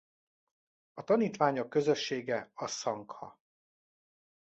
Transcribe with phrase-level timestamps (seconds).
[0.93, 3.39] A tanítványok közössége a szangha.